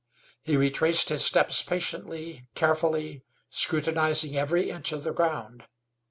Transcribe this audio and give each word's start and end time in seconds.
He 0.41 0.57
retraced 0.57 1.09
his 1.09 1.23
steps 1.23 1.61
patiently, 1.61 2.47
carefully, 2.55 3.21
scrutinizing 3.51 4.35
every 4.35 4.71
inch 4.71 4.91
of 4.91 5.03
the 5.03 5.13
ground. 5.13 5.67